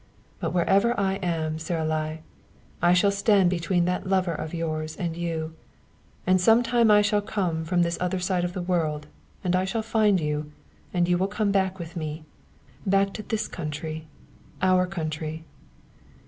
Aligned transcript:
But 0.39 0.51
wherever 0.51 0.99
I 0.99 1.17
am; 1.17 1.59
Saralie, 1.59 2.21
I 2.81 2.91
shall 2.91 3.11
stand 3.11 3.51
between 3.51 3.85
that 3.85 4.07
lover 4.07 4.33
of 4.33 4.51
yours 4.51 4.95
and 4.95 5.15
you. 5.15 5.53
And 6.25 6.41
sometime 6.41 6.89
I 6.89 7.03
shall 7.03 7.21
come 7.21 7.65
from 7.65 7.83
this 7.83 7.99
other 8.01 8.17
side 8.19 8.43
of 8.43 8.53
the 8.53 8.63
world, 8.63 9.05
and 9.43 9.55
I 9.55 9.63
shall 9.63 9.83
find 9.83 10.19
you, 10.19 10.51
and 10.91 11.07
you 11.07 11.19
will 11.19 11.27
come 11.27 11.51
back 11.51 11.77
with 11.77 11.95
me. 11.95 12.25
Back 12.83 13.13
to 13.13 13.21
this 13.21 13.47
country 13.47 14.07
our 14.59 14.87
country." 14.87 15.45